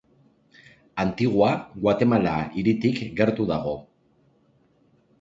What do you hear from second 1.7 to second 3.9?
Guatemala hiritik gertu dago.